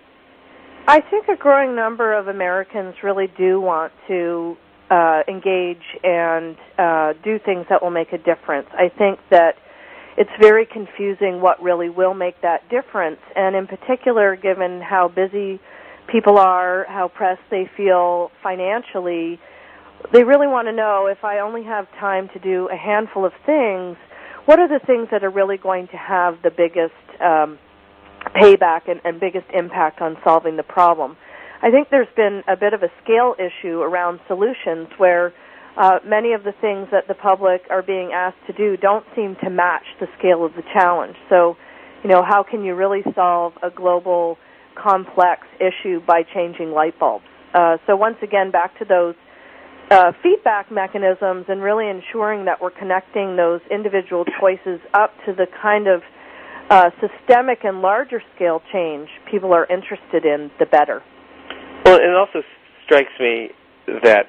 I 0.88 1.00
think 1.00 1.28
a 1.28 1.36
growing 1.36 1.76
number 1.76 2.12
of 2.18 2.28
Americans 2.28 2.96
really 3.04 3.28
do 3.38 3.62
want 3.62 3.94
to 4.08 4.58
uh, 4.90 5.22
engage 5.28 5.84
and 6.04 6.58
uh, 6.80 7.14
do 7.24 7.38
things 7.38 7.68
that 7.70 7.84
will 7.84 7.92
make 7.92 8.14
a 8.14 8.18
difference. 8.18 8.68
I 8.74 8.90
think 8.90 9.20
that 9.30 9.58
it's 10.18 10.32
very 10.42 10.66
confusing 10.66 11.40
what 11.40 11.62
really 11.62 11.90
will 11.90 12.16
make 12.16 12.42
that 12.42 12.68
difference, 12.72 13.20
and 13.36 13.56
in 13.56 13.68
particular, 13.68 14.36
given 14.36 14.82
how 14.82 15.08
busy 15.08 15.60
people 16.12 16.40
are, 16.40 16.88
how 16.90 17.10
pressed 17.10 17.44
they 17.52 17.70
feel 17.78 18.32
financially, 18.42 19.40
they 20.12 20.24
really 20.24 20.48
want 20.48 20.68
to 20.68 20.74
know 20.74 21.06
if 21.06 21.24
I 21.24 21.40
only 21.40 21.64
have 21.64 21.86
time 22.00 22.28
to 22.34 22.40
do 22.40 22.68
a 22.74 22.76
handful 22.76 23.24
of 23.24 23.34
things, 23.46 23.98
what 24.46 24.60
are 24.60 24.68
the 24.68 24.84
things 24.86 25.10
that 25.12 25.24
are 25.24 25.30
really 25.30 25.58
going 25.58 25.88
to 25.90 25.98
have 25.98 26.42
the 26.42 26.50
biggest 26.50 26.96
um, 27.22 27.60
payback 28.36 28.90
and, 28.90 29.02
and 29.04 29.20
biggest 29.20 29.46
impact 29.54 30.02
on 30.02 30.18
solving 30.24 30.58
the 30.58 30.64
problem. 30.64 31.18
I 31.62 31.70
think 31.70 31.90
there's 31.90 32.14
been 32.16 32.44
a 32.48 32.58
bit 32.58 32.74
of 32.74 32.82
a 32.82 32.90
scale 33.04 33.36
issue 33.38 33.82
around 33.82 34.20
solutions 34.28 34.88
where 34.98 35.34
uh, 35.78 36.00
many 36.06 36.34
of 36.34 36.44
the 36.44 36.54
things 36.60 36.88
that 36.92 37.08
the 37.08 37.14
public 37.14 37.62
are 37.70 37.82
being 37.84 38.12
asked 38.14 38.44
to 38.48 38.54
do 38.54 38.78
don't 38.78 39.06
seem 39.16 39.36
to 39.44 39.50
match 39.50 39.86
the 40.00 40.08
scale 40.18 40.44
of 40.44 40.54
the 40.54 40.64
challenge. 40.74 41.16
So, 41.30 41.56
you 42.04 42.10
know, 42.10 42.24
how 42.24 42.44
can 42.44 42.64
you 42.64 42.76
really 42.76 43.04
solve 43.16 43.54
a 43.62 43.70
global 43.70 44.38
complex 44.76 45.44
issue 45.60 46.02
by 46.06 46.24
changing 46.24 46.72
light 46.72 47.00
bulbs? 47.00 47.26
Uh, 47.54 47.78
so 47.86 47.96
once 47.96 48.18
again, 48.24 48.52
back 48.52 48.78
to 48.80 48.86
those 48.86 49.16
uh, 49.92 50.14
feedback 50.24 50.72
mechanisms 50.72 51.46
and 51.48 51.62
really 51.62 51.88
ensuring 51.88 52.46
that 52.46 52.62
we're 52.62 52.72
connecting 52.72 53.36
those 53.36 53.62
individual 53.70 54.26
choices 54.40 54.80
up 54.94 55.14
to 55.26 55.34
the 55.34 55.46
kind 55.62 55.88
of 55.88 56.02
uh, 56.70 56.90
systemic 57.00 57.64
and 57.64 57.82
larger 57.82 58.22
scale 58.36 58.62
change 58.72 59.10
people 59.30 59.54
are 59.54 59.66
interested 59.66 60.26
in, 60.26 60.52
the 60.60 60.66
better. 60.66 61.02
Well, 61.86 61.98
it 61.98 62.16
also 62.16 62.46
strikes 62.86 63.12
me 63.20 63.50
that 63.88 64.28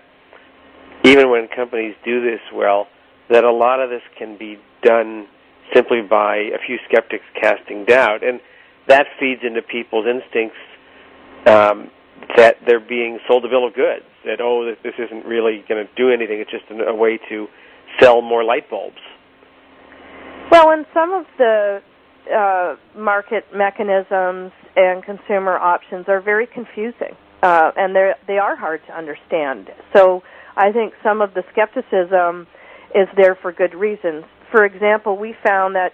even 1.04 1.30
when 1.30 1.48
companies 1.48 1.94
do 2.04 2.22
this 2.22 2.40
well, 2.54 2.86
that 3.30 3.44
a 3.44 3.52
lot 3.52 3.80
of 3.80 3.90
this 3.90 4.02
can 4.18 4.36
be 4.38 4.58
done 4.82 5.26
simply 5.74 6.02
by 6.02 6.36
a 6.36 6.58
few 6.66 6.78
skeptics 6.88 7.24
casting 7.40 7.84
doubt, 7.84 8.22
and 8.22 8.40
that 8.88 9.06
feeds 9.18 9.40
into 9.44 9.62
people's 9.62 10.06
instincts 10.06 10.58
um, 11.46 11.90
that 12.36 12.56
they're 12.66 12.80
being 12.80 13.18
sold 13.26 13.44
a 13.44 13.48
bill 13.48 13.66
of 13.66 13.74
goods. 13.74 14.04
That 14.24 14.40
oh, 14.40 14.74
this 14.82 14.94
isn't 14.98 15.26
really 15.26 15.64
going 15.68 15.84
to 15.84 15.92
do 15.96 16.10
anything; 16.10 16.40
it's 16.40 16.50
just 16.50 16.64
a 16.70 16.94
way 16.94 17.18
to 17.28 17.46
sell 18.00 18.22
more 18.22 18.44
light 18.44 18.70
bulbs. 18.70 19.02
Well, 20.50 20.70
and 20.70 20.86
some 20.94 21.12
of 21.12 21.24
the 21.38 21.82
uh, 22.30 22.76
market 22.96 23.44
mechanisms 23.54 24.52
and 24.76 25.02
consumer 25.04 25.56
options 25.56 26.06
are 26.08 26.20
very 26.20 26.46
confusing, 26.46 27.16
uh, 27.42 27.70
and 27.76 27.94
they 27.94 28.12
they 28.26 28.38
are 28.38 28.56
hard 28.56 28.80
to 28.86 28.96
understand. 28.96 29.70
So 29.94 30.22
I 30.56 30.72
think 30.72 30.94
some 31.02 31.20
of 31.20 31.34
the 31.34 31.42
skepticism 31.52 32.46
is 32.94 33.08
there 33.16 33.34
for 33.34 33.52
good 33.52 33.74
reasons. 33.74 34.24
For 34.50 34.64
example, 34.64 35.16
we 35.16 35.34
found 35.44 35.74
that 35.76 35.92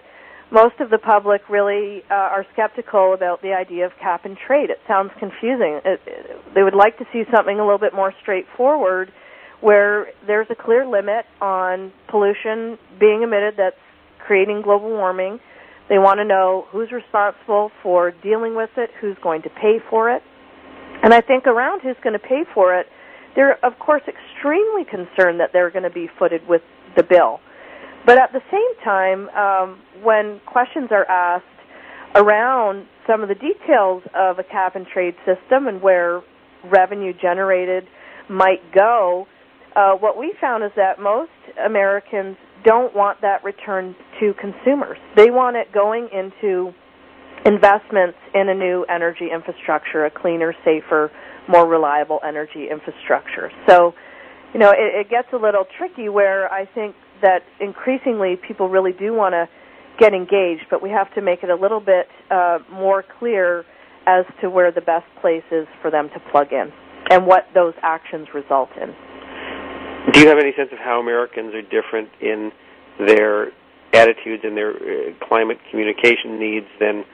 most 0.51 0.79
of 0.79 0.89
the 0.89 0.97
public 0.97 1.47
really 1.49 2.03
uh, 2.09 2.13
are 2.13 2.45
skeptical 2.53 3.13
about 3.13 3.41
the 3.41 3.53
idea 3.53 3.85
of 3.85 3.91
cap 4.01 4.25
and 4.25 4.35
trade. 4.35 4.69
It 4.69 4.79
sounds 4.87 5.11
confusing. 5.19 5.79
It, 5.85 6.01
it, 6.05 6.55
they 6.55 6.63
would 6.63 6.73
like 6.73 6.97
to 6.97 7.05
see 7.13 7.23
something 7.33 7.59
a 7.59 7.63
little 7.63 7.79
bit 7.79 7.93
more 7.93 8.13
straightforward 8.21 9.11
where 9.61 10.07
there's 10.25 10.47
a 10.49 10.55
clear 10.55 10.85
limit 10.85 11.25
on 11.41 11.91
pollution 12.09 12.77
being 12.99 13.21
emitted 13.23 13.55
that's 13.57 13.75
creating 14.25 14.61
global 14.61 14.89
warming. 14.89 15.39
They 15.89 15.97
want 15.97 16.19
to 16.19 16.25
know 16.25 16.67
who's 16.71 16.91
responsible 16.91 17.71
for 17.81 18.11
dealing 18.11 18.55
with 18.55 18.69
it, 18.77 18.91
who's 19.01 19.17
going 19.23 19.41
to 19.41 19.49
pay 19.49 19.79
for 19.89 20.11
it. 20.11 20.21
And 21.01 21.13
I 21.13 21.21
think 21.21 21.47
around 21.47 21.81
who's 21.81 21.97
going 22.03 22.13
to 22.13 22.19
pay 22.19 22.43
for 22.53 22.77
it, 22.79 22.85
they're 23.35 23.63
of 23.65 23.77
course 23.79 24.03
extremely 24.07 24.85
concerned 24.85 25.39
that 25.39 25.49
they're 25.51 25.71
going 25.71 25.83
to 25.83 25.89
be 25.89 26.07
footed 26.19 26.47
with 26.47 26.61
the 26.95 27.03
bill. 27.03 27.39
But 28.05 28.17
at 28.17 28.31
the 28.31 28.41
same 28.51 28.83
time, 28.83 29.29
um, 29.29 29.81
when 30.03 30.39
questions 30.45 30.89
are 30.91 31.05
asked 31.09 31.45
around 32.15 32.85
some 33.07 33.21
of 33.21 33.29
the 33.29 33.35
details 33.35 34.03
of 34.15 34.39
a 34.39 34.43
cap 34.43 34.75
and 34.75 34.85
trade 34.85 35.15
system 35.25 35.67
and 35.67 35.81
where 35.81 36.21
revenue 36.65 37.13
generated 37.19 37.87
might 38.29 38.73
go, 38.73 39.27
uh, 39.75 39.93
what 39.93 40.17
we 40.17 40.33
found 40.41 40.63
is 40.63 40.71
that 40.75 40.99
most 40.99 41.31
Americans 41.63 42.37
don't 42.63 42.95
want 42.95 43.21
that 43.21 43.43
return 43.43 43.95
to 44.19 44.33
consumers. 44.39 44.97
They 45.15 45.29
want 45.29 45.55
it 45.55 45.71
going 45.73 46.09
into 46.11 46.73
investments 47.45 48.17
in 48.33 48.49
a 48.49 48.53
new 48.53 48.85
energy 48.89 49.29
infrastructure, 49.33 50.05
a 50.05 50.11
cleaner, 50.11 50.53
safer, 50.65 51.11
more 51.47 51.67
reliable 51.67 52.19
energy 52.27 52.67
infrastructure. 52.69 53.51
So, 53.67 53.93
you 54.53 54.59
know, 54.59 54.71
it, 54.71 55.05
it 55.05 55.09
gets 55.09 55.27
a 55.33 55.37
little 55.37 55.65
tricky 55.77 56.09
where 56.09 56.51
I 56.51 56.65
think 56.65 56.95
that 57.21 57.39
increasingly 57.59 58.35
people 58.35 58.69
really 58.69 58.93
do 58.93 59.13
want 59.13 59.33
to 59.33 59.47
get 59.99 60.13
engaged, 60.13 60.65
but 60.69 60.81
we 60.81 60.89
have 60.89 61.13
to 61.15 61.21
make 61.21 61.43
it 61.43 61.49
a 61.49 61.55
little 61.55 61.81
bit 61.81 62.07
uh, 62.31 62.59
more 62.71 63.03
clear 63.19 63.65
as 64.07 64.25
to 64.41 64.49
where 64.49 64.71
the 64.71 64.81
best 64.81 65.05
place 65.21 65.43
is 65.51 65.67
for 65.81 65.91
them 65.91 66.09
to 66.13 66.19
plug 66.31 66.47
in 66.51 66.71
and 67.09 67.25
what 67.25 67.45
those 67.53 67.73
actions 67.81 68.27
result 68.33 68.69
in. 68.81 68.93
Do 70.13 70.19
you 70.19 70.27
have 70.27 70.39
any 70.39 70.53
sense 70.57 70.69
of 70.71 70.79
how 70.79 70.99
Americans 70.99 71.53
are 71.53 71.61
different 71.61 72.09
in 72.21 72.51
their 72.99 73.51
attitudes 73.93 74.43
and 74.43 74.55
their 74.55 74.71
uh, 74.71 75.13
climate 75.27 75.57
communication 75.69 76.39
needs 76.39 76.67
than 76.79 77.05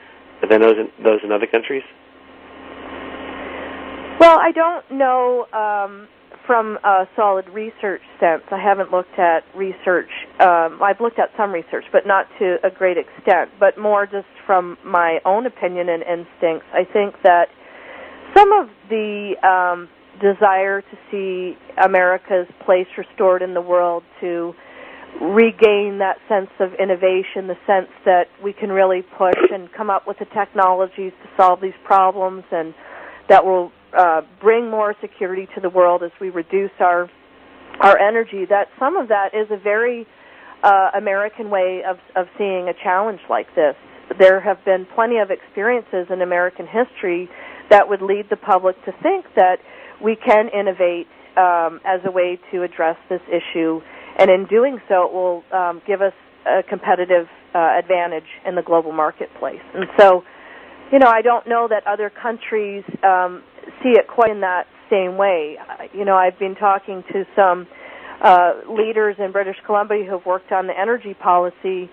than 0.49 0.61
those 0.61 0.75
in, 0.77 1.03
those 1.03 1.19
in 1.23 1.31
other 1.31 1.47
countries? 1.47 1.83
Well, 4.19 4.37
I 4.39 4.51
don't 4.51 4.89
know 4.91 5.45
um, 5.51 6.07
from 6.45 6.77
a 6.83 7.07
solid 7.15 7.47
research 7.49 8.01
sense. 8.19 8.43
I 8.51 8.61
haven't 8.61 8.91
looked 8.91 9.17
at 9.19 9.43
research. 9.55 10.09
Um, 10.39 10.81
I've 10.81 11.01
looked 11.01 11.19
at 11.19 11.29
some 11.37 11.51
research, 11.51 11.85
but 11.91 12.05
not 12.05 12.27
to 12.39 12.57
a 12.63 12.69
great 12.69 12.97
extent. 12.97 13.51
But 13.59 13.77
more 13.77 14.05
just 14.05 14.27
from 14.45 14.77
my 14.85 15.19
own 15.25 15.45
opinion 15.45 15.89
and 15.89 16.03
instincts. 16.03 16.67
I 16.73 16.85
think 16.91 17.15
that 17.23 17.47
some 18.35 18.51
of 18.51 18.69
the 18.89 19.35
um, 19.43 19.89
desire 20.21 20.81
to 20.81 20.97
see 21.11 21.57
America's 21.83 22.47
place 22.65 22.87
restored 22.97 23.41
in 23.41 23.53
the 23.53 23.61
world, 23.61 24.03
to 24.21 24.53
regain 25.21 25.99
that 25.99 26.17
sense 26.27 26.49
of 26.59 26.73
innovation, 26.79 27.47
the 27.47 27.57
sense 27.65 27.89
that 28.03 28.25
we 28.43 28.51
can 28.51 28.69
really 28.69 29.01
push 29.17 29.39
and 29.51 29.71
come 29.71 29.89
up 29.89 30.07
with 30.07 30.19
the 30.19 30.25
technologies 30.25 31.13
to 31.23 31.29
solve 31.37 31.61
these 31.61 31.77
problems 31.85 32.43
and 32.51 32.73
that 33.29 33.45
will 33.45 33.71
uh, 33.97 34.21
bring 34.41 34.69
more 34.69 34.93
security 35.01 35.47
to 35.55 35.61
the 35.61 35.69
world 35.69 36.03
as 36.03 36.11
we 36.19 36.29
reduce 36.29 36.71
our 36.79 37.09
our 37.79 37.97
energy. 37.97 38.45
That 38.45 38.67
some 38.79 38.95
of 38.95 39.09
that 39.09 39.29
is 39.33 39.47
a 39.51 39.57
very 39.57 40.05
uh, 40.63 40.91
American 40.97 41.49
way 41.49 41.81
of 41.87 41.97
of 42.15 42.27
seeing 42.37 42.67
a 42.67 42.73
challenge 42.83 43.21
like 43.29 43.47
this. 43.55 43.75
There 44.19 44.39
have 44.39 44.63
been 44.65 44.85
plenty 44.95 45.17
of 45.17 45.31
experiences 45.31 46.07
in 46.11 46.21
American 46.21 46.67
history 46.67 47.29
that 47.69 47.89
would 47.89 48.01
lead 48.01 48.25
the 48.29 48.35
public 48.35 48.75
to 48.85 48.91
think 49.01 49.25
that 49.35 49.57
we 50.01 50.15
can 50.15 50.49
innovate 50.49 51.07
um, 51.37 51.79
as 51.85 52.01
a 52.05 52.11
way 52.11 52.39
to 52.51 52.63
address 52.63 52.97
this 53.09 53.21
issue, 53.27 53.81
and 54.17 54.29
in 54.29 54.45
doing 54.45 54.79
so, 54.87 55.05
it 55.05 55.13
will 55.13 55.43
um, 55.51 55.81
give 55.85 56.01
us 56.01 56.13
a 56.45 56.63
competitive 56.63 57.27
uh, 57.53 57.77
advantage 57.77 58.27
in 58.45 58.55
the 58.55 58.61
global 58.61 58.91
marketplace. 58.91 59.61
And 59.73 59.85
so, 59.97 60.23
you 60.91 60.99
know, 60.99 61.07
I 61.07 61.21
don't 61.21 61.47
know 61.47 61.67
that 61.69 61.85
other 61.87 62.09
countries 62.09 62.83
um, 63.03 63.43
see 63.81 63.89
it 63.89 64.07
quite 64.07 64.31
in 64.31 64.41
that 64.41 64.67
same 64.89 65.17
way. 65.17 65.57
You 65.93 66.05
know, 66.05 66.15
I've 66.15 66.37
been 66.37 66.55
talking 66.55 67.03
to 67.11 67.25
some 67.35 67.67
uh, 68.21 68.53
leaders 68.69 69.15
in 69.19 69.31
British 69.31 69.57
Columbia 69.65 70.05
who've 70.09 70.25
worked 70.25 70.51
on 70.51 70.67
the 70.67 70.79
energy 70.79 71.13
policy, 71.13 71.89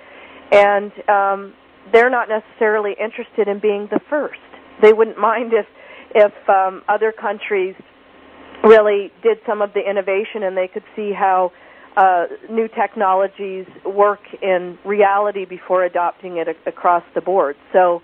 and 0.50 0.92
um, 1.08 1.54
they're 1.92 2.10
not 2.10 2.28
necessarily 2.28 2.92
interested 2.92 3.48
in 3.48 3.58
being 3.58 3.88
the 3.90 4.00
first. 4.10 4.40
They 4.80 4.92
wouldn't 4.92 5.18
mind 5.30 5.52
if 5.52 5.66
if 6.14 6.32
um, 6.46 6.82
other 6.88 7.10
countries 7.10 7.74
really 8.62 9.10
did 9.22 9.38
some 9.46 9.62
of 9.62 9.72
the 9.74 9.80
innovation 9.80 10.42
and 10.42 10.56
they 10.56 10.68
could 10.68 10.84
see 10.94 11.12
how 11.12 11.52
uh, 11.96 12.24
new 12.50 12.68
technologies 12.68 13.66
work 13.84 14.20
in 14.40 14.78
reality 14.84 15.44
before 15.44 15.84
adopting 15.84 16.38
it 16.38 16.48
a- 16.48 16.68
across 16.68 17.02
the 17.14 17.20
board. 17.20 17.56
So, 17.72 18.00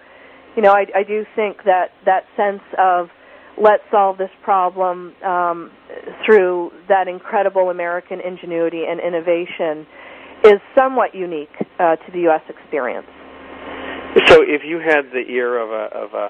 you 0.56 0.62
know, 0.62 0.72
I, 0.72 0.84
I 0.94 1.02
do 1.04 1.24
think 1.34 1.64
that 1.64 1.90
that 2.04 2.24
sense 2.36 2.62
of 2.78 3.08
let's 3.60 3.82
solve 3.90 4.18
this 4.18 4.30
problem 4.42 5.14
um, 5.24 5.70
through 6.24 6.70
that 6.88 7.08
incredible 7.08 7.70
American 7.70 8.20
ingenuity 8.20 8.84
and 8.88 9.00
innovation 9.00 9.86
is 10.44 10.60
somewhat 10.76 11.14
unique 11.14 11.54
uh, 11.78 11.96
to 11.96 12.12
the 12.12 12.20
U.S. 12.20 12.42
experience. 12.48 13.08
So, 14.26 14.42
if 14.42 14.62
you 14.64 14.78
had 14.78 15.10
the 15.12 15.24
ear 15.28 15.58
of 15.58 15.70
a, 15.70 15.96
of 15.96 16.14
a, 16.14 16.28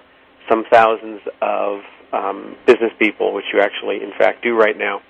some 0.48 0.64
thousands 0.70 1.20
of 1.42 1.80
um, 2.12 2.56
business 2.66 2.92
people, 2.98 3.34
which 3.34 3.44
you 3.52 3.60
actually, 3.60 3.96
in 3.96 4.12
fact, 4.18 4.42
do 4.42 4.54
right 4.54 4.76
now, 4.76 5.00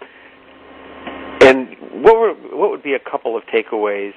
and 1.41 1.69
what 2.05 2.17
were, 2.17 2.35
what 2.57 2.71
would 2.71 2.83
be 2.83 2.95
a 2.95 3.11
couple 3.11 3.37
of 3.37 3.45
takeaways 3.45 4.13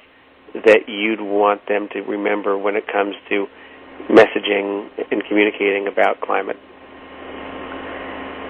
that 0.54 0.88
you'd 0.88 1.20
want 1.20 1.66
them 1.68 1.88
to 1.92 2.00
remember 2.00 2.58
when 2.58 2.76
it 2.76 2.84
comes 2.86 3.14
to 3.28 3.46
messaging 4.10 4.88
and 5.10 5.22
communicating 5.28 5.86
about 5.86 6.20
climate? 6.20 6.56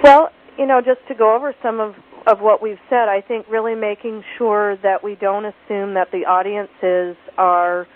Well, 0.03 0.31
you 0.59 0.67
know, 0.67 0.81
just 0.81 1.07
to 1.09 1.15
go 1.15 1.35
over 1.37 1.55
some 1.63 1.81
of 1.81 1.95
of 2.27 2.39
what 2.41 2.63
we've 2.63 2.79
said, 2.89 3.09
I 3.09 3.21
think 3.21 3.47
really 3.49 3.75
making 3.75 4.23
sure 4.39 4.77
that 4.83 5.03
we 5.03 5.17
don't 5.17 5.45
assume 5.45 5.95
that 5.95 6.13
the 6.13 6.25
audiences 6.25 7.17
are 7.37 7.89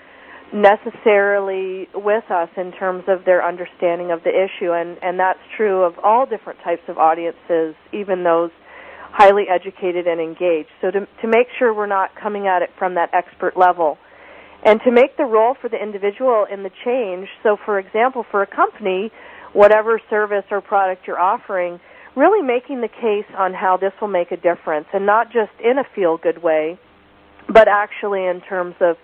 necessarily 0.52 1.88
with 1.94 2.30
us 2.30 2.48
in 2.56 2.72
terms 2.72 3.04
of 3.08 3.24
their 3.24 3.46
understanding 3.46 4.12
of 4.12 4.22
the 4.22 4.30
issue 4.30 4.72
and 4.72 4.96
and 5.02 5.18
that's 5.18 5.40
true 5.56 5.82
of 5.82 5.94
all 6.04 6.24
different 6.24 6.58
types 6.62 6.82
of 6.88 6.98
audiences 6.98 7.74
even 7.92 8.22
those 8.22 8.50
highly 9.10 9.44
educated 9.48 10.06
and 10.06 10.20
engaged. 10.20 10.68
So 10.80 10.90
to 10.90 11.00
to 11.22 11.26
make 11.26 11.48
sure 11.58 11.74
we're 11.74 11.86
not 11.86 12.10
coming 12.14 12.46
at 12.46 12.62
it 12.62 12.70
from 12.78 12.94
that 12.94 13.10
expert 13.12 13.56
level. 13.56 13.98
And 14.64 14.80
to 14.84 14.90
make 14.90 15.16
the 15.16 15.24
role 15.24 15.54
for 15.60 15.68
the 15.68 15.82
individual 15.82 16.46
in 16.50 16.62
the 16.62 16.70
change 16.84 17.28
so 17.42 17.56
for 17.64 17.78
example 17.78 18.24
for 18.30 18.42
a 18.42 18.46
company 18.46 19.10
whatever 19.52 20.00
service 20.10 20.44
or 20.50 20.60
product 20.60 21.06
you're 21.06 21.20
offering 21.20 21.80
really 22.14 22.42
making 22.42 22.80
the 22.80 22.88
case 22.88 23.30
on 23.36 23.52
how 23.52 23.76
this 23.76 23.92
will 24.00 24.08
make 24.08 24.32
a 24.32 24.36
difference 24.36 24.86
and 24.92 25.06
not 25.06 25.26
just 25.26 25.52
in 25.62 25.78
a 25.78 25.84
feel 25.94 26.16
good 26.16 26.42
way 26.42 26.78
but 27.48 27.68
actually 27.68 28.24
in 28.24 28.40
terms 28.48 28.74
of 28.80 28.96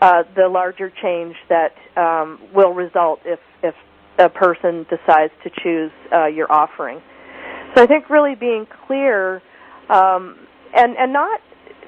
uh, 0.00 0.22
the 0.36 0.48
larger 0.48 0.92
change 1.02 1.34
that 1.48 1.74
um, 1.96 2.38
will 2.54 2.72
result 2.72 3.20
if 3.24 3.40
if 3.62 3.74
a 4.18 4.28
person 4.28 4.84
decides 4.90 5.32
to 5.44 5.50
choose 5.62 5.92
uh, 6.12 6.26
your 6.26 6.50
offering. 6.50 7.00
So 7.74 7.82
I 7.82 7.86
think 7.86 8.10
really 8.10 8.34
being 8.34 8.66
clear 8.86 9.42
um, 9.88 10.36
and 10.74 10.96
and 10.96 11.12
not 11.12 11.40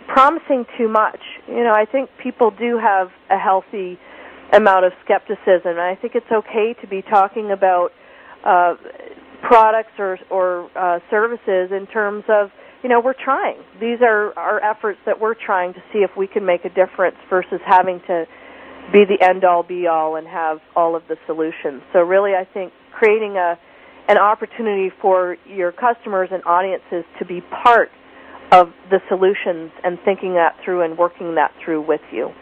promising 0.08 0.64
too 0.76 0.88
much. 0.88 1.20
You 1.48 1.62
know, 1.64 1.72
I 1.72 1.84
think 1.84 2.10
people 2.22 2.50
do 2.50 2.78
have 2.78 3.08
a 3.30 3.38
healthy 3.38 3.98
amount 4.52 4.84
of 4.84 4.92
skepticism, 5.04 5.78
and 5.78 5.80
I 5.80 5.94
think 5.94 6.14
it's 6.14 6.30
okay 6.32 6.74
to 6.80 6.86
be 6.88 7.02
talking 7.02 7.52
about 7.52 7.90
uh, 8.44 8.74
products 9.42 9.92
or 9.98 10.18
or 10.30 10.70
uh, 10.76 10.98
services 11.10 11.70
in 11.70 11.86
terms 11.92 12.24
of 12.28 12.50
you 12.82 12.88
know, 12.88 13.00
we're 13.00 13.14
trying. 13.14 13.58
These 13.80 14.00
are 14.02 14.36
our 14.38 14.62
efforts 14.62 14.98
that 15.06 15.20
we're 15.20 15.34
trying 15.34 15.74
to 15.74 15.80
see 15.92 16.00
if 16.00 16.10
we 16.16 16.26
can 16.26 16.46
make 16.46 16.64
a 16.64 16.70
difference 16.70 17.16
versus 17.28 17.60
having 17.66 18.00
to 18.06 18.26
be 18.92 19.04
the 19.04 19.22
end 19.24 19.44
all 19.44 19.62
be 19.62 19.86
all 19.86 20.16
and 20.16 20.26
have 20.26 20.58
all 20.74 20.96
of 20.96 21.02
the 21.08 21.16
solutions. 21.26 21.82
So 21.92 22.00
really 22.00 22.32
I 22.34 22.44
think 22.44 22.72
creating 22.92 23.36
a 23.36 23.58
an 24.08 24.18
opportunity 24.18 24.90
for 25.00 25.36
your 25.46 25.70
customers 25.70 26.30
and 26.32 26.42
audiences 26.44 27.04
to 27.20 27.24
be 27.24 27.40
part 27.62 27.90
of 28.50 28.72
the 28.90 28.98
solutions 29.08 29.70
and 29.84 29.98
thinking 30.04 30.34
that 30.34 30.56
through 30.64 30.82
and 30.82 30.98
working 30.98 31.36
that 31.36 31.52
through 31.64 31.86
with 31.86 32.00
you. 32.10 32.32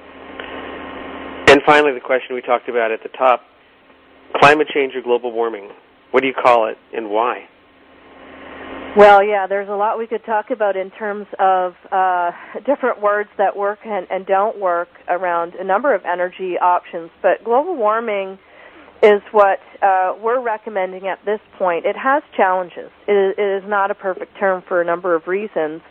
And 1.48 1.60
finally, 1.66 1.92
the 1.92 2.00
question 2.00 2.34
we 2.34 2.40
talked 2.40 2.70
about 2.70 2.90
at 2.90 3.02
the 3.02 3.10
top 3.10 3.42
climate 4.36 4.68
change 4.72 4.94
or 4.94 5.02
global 5.02 5.30
warming. 5.30 5.68
What 6.10 6.22
do 6.22 6.26
you 6.26 6.32
call 6.32 6.68
it 6.68 6.78
and 6.94 7.10
why? 7.10 7.48
Well, 8.96 9.22
yeah, 9.22 9.46
there's 9.46 9.68
a 9.68 9.74
lot 9.76 9.98
we 9.98 10.06
could 10.06 10.24
talk 10.24 10.50
about 10.50 10.76
in 10.76 10.90
terms 10.90 11.26
of 11.38 11.74
uh, 11.92 12.30
different 12.66 13.00
words 13.00 13.28
that 13.38 13.56
work 13.56 13.80
and, 13.84 14.06
and 14.10 14.26
don't 14.26 14.58
work 14.58 14.88
around 15.08 15.54
a 15.54 15.64
number 15.64 15.94
of 15.94 16.04
energy 16.04 16.56
options. 16.60 17.10
But 17.22 17.44
global 17.44 17.76
warming 17.76 18.38
is 19.02 19.20
what 19.30 19.60
uh, 19.82 20.14
we're 20.20 20.40
recommending 20.42 21.06
at 21.06 21.24
this 21.24 21.38
point. 21.58 21.84
It 21.86 21.96
has 21.96 22.22
challenges. 22.36 22.90
It 23.06 23.12
is, 23.12 23.34
it 23.38 23.62
is 23.62 23.68
not 23.68 23.90
a 23.90 23.94
perfect 23.94 24.36
term 24.38 24.64
for 24.66 24.80
a 24.80 24.84
number 24.84 25.14
of 25.14 25.28
reasons. 25.28 25.82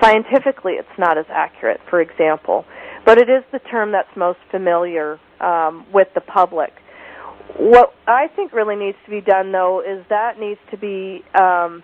Scientifically, 0.00 0.74
it's 0.74 0.88
not 0.98 1.18
as 1.18 1.26
accurate, 1.28 1.80
for 1.90 2.00
example, 2.00 2.64
but 3.04 3.18
it 3.18 3.28
is 3.28 3.44
the 3.52 3.58
term 3.58 3.92
that's 3.92 4.14
most 4.16 4.38
familiar 4.50 5.18
um, 5.40 5.86
with 5.92 6.08
the 6.14 6.20
public. 6.20 6.72
What 7.58 7.92
I 8.06 8.28
think 8.34 8.52
really 8.52 8.76
needs 8.76 8.98
to 9.04 9.10
be 9.10 9.20
done, 9.20 9.52
though, 9.52 9.80
is 9.80 10.04
that 10.08 10.38
needs 10.38 10.60
to 10.70 10.76
be 10.76 11.22
um, 11.34 11.82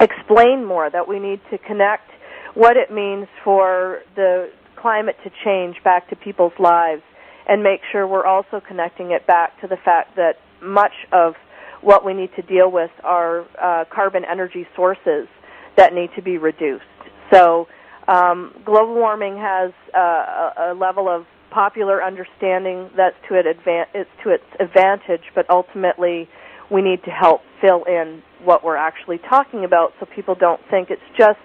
explained 0.00 0.66
more. 0.66 0.90
That 0.90 1.06
we 1.08 1.18
need 1.18 1.40
to 1.50 1.58
connect 1.58 2.10
what 2.54 2.76
it 2.76 2.90
means 2.92 3.28
for 3.44 4.00
the 4.16 4.50
climate 4.76 5.16
to 5.24 5.30
change 5.44 5.76
back 5.84 6.08
to 6.10 6.16
people's 6.16 6.52
lives 6.58 7.02
and 7.46 7.62
make 7.62 7.80
sure 7.90 8.06
we're 8.06 8.26
also 8.26 8.60
connecting 8.66 9.10
it 9.10 9.26
back 9.26 9.60
to 9.60 9.66
the 9.66 9.76
fact 9.84 10.16
that 10.16 10.34
much 10.62 10.92
of 11.12 11.34
what 11.80 12.04
we 12.04 12.14
need 12.14 12.30
to 12.36 12.42
deal 12.42 12.70
with 12.70 12.90
are 13.02 13.46
uh, 13.60 13.84
carbon 13.92 14.22
energy 14.30 14.66
sources 14.76 15.26
that 15.76 15.94
need 15.94 16.10
to 16.14 16.22
be 16.22 16.38
reduced. 16.38 16.84
So, 17.32 17.68
um, 18.08 18.54
global 18.64 18.94
warming 18.94 19.36
has 19.36 19.72
uh, 19.96 20.70
a, 20.70 20.74
level 20.74 21.08
of 21.08 21.26
popular 21.50 22.02
understanding 22.02 22.90
that's 22.96 23.16
to, 23.28 23.34
it 23.34 23.46
it's 23.46 24.10
to 24.24 24.30
its 24.30 24.44
advantage, 24.58 25.22
but 25.34 25.48
ultimately 25.48 26.28
we 26.70 26.82
need 26.82 27.02
to 27.04 27.10
help 27.10 27.42
fill 27.60 27.84
in 27.84 28.22
what 28.44 28.64
we're 28.64 28.76
actually 28.76 29.18
talking 29.18 29.64
about 29.64 29.92
so 30.00 30.06
people 30.06 30.34
don't 30.34 30.60
think 30.70 30.90
it's 30.90 31.02
just 31.16 31.38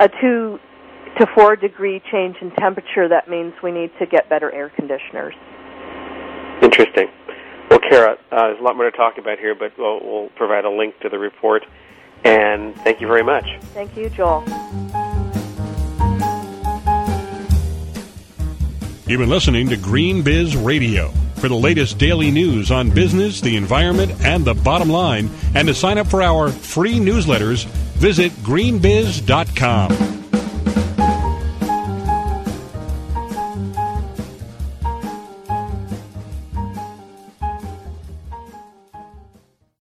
a 0.00 0.08
two 0.20 0.58
to 1.18 1.26
four 1.34 1.56
degree 1.56 2.00
change 2.12 2.36
in 2.40 2.50
temperature, 2.52 3.08
that 3.08 3.28
means 3.28 3.52
we 3.62 3.72
need 3.72 3.90
to 3.98 4.06
get 4.06 4.28
better 4.28 4.52
air 4.52 4.70
conditioners. 4.70 5.34
Interesting. 6.62 7.08
Well, 7.70 7.80
Cara, 7.80 8.12
uh, 8.30 8.48
there's 8.48 8.60
a 8.60 8.62
lot 8.62 8.76
more 8.76 8.90
to 8.90 8.96
talk 8.96 9.18
about 9.18 9.38
here, 9.38 9.54
but 9.54 9.72
we'll, 9.78 10.00
we'll 10.02 10.28
provide 10.30 10.64
a 10.64 10.70
link 10.70 10.98
to 11.00 11.08
the 11.08 11.18
report. 11.18 11.64
And 12.24 12.74
thank 12.76 13.00
you 13.00 13.06
very 13.06 13.22
much. 13.22 13.44
Thank 13.74 13.96
you, 13.96 14.10
Joel. 14.10 14.44
You've 19.06 19.20
been 19.20 19.30
listening 19.30 19.68
to 19.70 19.76
GreenBiz 19.76 20.64
Radio. 20.64 21.12
For 21.40 21.48
the 21.48 21.54
latest 21.54 21.98
daily 21.98 22.32
news 22.32 22.72
on 22.72 22.90
business, 22.90 23.40
the 23.40 23.56
environment, 23.56 24.12
and 24.24 24.44
the 24.44 24.54
bottom 24.54 24.88
line, 24.88 25.30
and 25.54 25.68
to 25.68 25.74
sign 25.74 25.96
up 25.96 26.08
for 26.08 26.20
our 26.20 26.48
free 26.48 26.94
newsletters, 26.94 27.64
visit 27.94 28.32
greenbiz.com. 28.42 30.17